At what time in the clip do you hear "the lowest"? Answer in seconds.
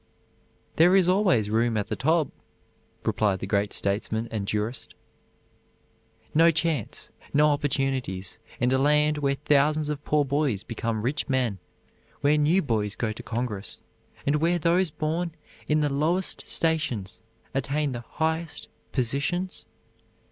15.81-16.47